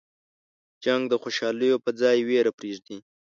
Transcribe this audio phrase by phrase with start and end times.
[0.83, 2.97] جنګ د خوشحالیو په ځای ویر پرېږدي.